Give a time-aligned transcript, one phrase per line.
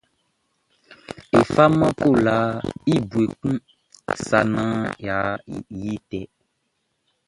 [1.37, 2.63] E faman kolaʼn
[2.93, 3.55] i bue kun
[4.25, 5.19] sa naan yʼa
[5.81, 6.19] yi tɛ.